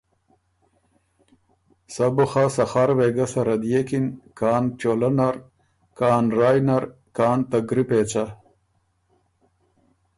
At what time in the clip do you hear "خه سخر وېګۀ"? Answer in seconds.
2.31-3.25